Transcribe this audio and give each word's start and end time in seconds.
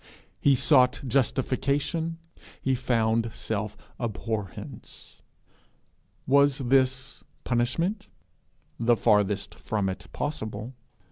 He 0.39 0.55
sought 0.55 0.99
justification; 1.05 2.17
he 2.59 2.73
found 2.73 3.29
self 3.35 3.77
abhorrence. 3.99 5.21
Was 6.25 6.57
this 6.57 7.23
punishment? 7.43 8.07
The 8.79 8.97
farthest 8.97 9.53
from 9.53 9.89
it 9.89 10.07
possible. 10.11 10.73